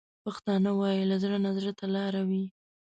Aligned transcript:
پښتانه 0.23 0.71
وايي: 0.79 1.03
له 1.09 1.15
زړه 1.23 1.37
نه 1.45 1.51
زړه 1.57 1.71
ته 1.79 1.85
لارې 1.95 2.21
وي. 2.29 2.43